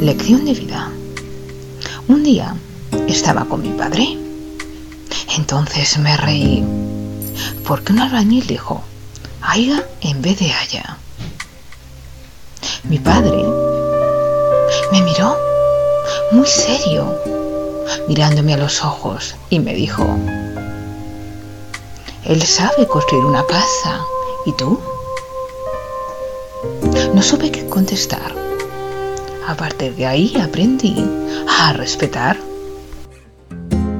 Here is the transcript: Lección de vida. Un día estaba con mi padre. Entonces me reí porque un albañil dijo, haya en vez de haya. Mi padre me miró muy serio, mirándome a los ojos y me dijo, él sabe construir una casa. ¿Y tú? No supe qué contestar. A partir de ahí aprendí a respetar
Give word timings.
Lección 0.00 0.44
de 0.44 0.54
vida. 0.54 0.90
Un 2.08 2.24
día 2.24 2.54
estaba 3.06 3.44
con 3.44 3.62
mi 3.62 3.70
padre. 3.70 4.18
Entonces 5.36 5.98
me 5.98 6.16
reí 6.16 6.64
porque 7.66 7.92
un 7.92 8.00
albañil 8.00 8.46
dijo, 8.46 8.82
haya 9.42 9.86
en 10.00 10.22
vez 10.22 10.38
de 10.40 10.52
haya. 10.52 10.96
Mi 12.84 12.98
padre 12.98 13.44
me 14.92 15.02
miró 15.02 15.36
muy 16.32 16.46
serio, 16.46 17.14
mirándome 18.08 18.54
a 18.54 18.58
los 18.58 18.82
ojos 18.82 19.36
y 19.50 19.60
me 19.60 19.74
dijo, 19.74 20.04
él 22.24 22.42
sabe 22.42 22.86
construir 22.86 23.24
una 23.24 23.44
casa. 23.46 24.00
¿Y 24.46 24.52
tú? 24.52 24.80
No 27.14 27.22
supe 27.22 27.50
qué 27.50 27.68
contestar. 27.68 28.47
A 29.48 29.54
partir 29.54 29.94
de 29.94 30.04
ahí 30.04 30.36
aprendí 30.36 30.94
a 31.58 31.72
respetar 31.72 32.36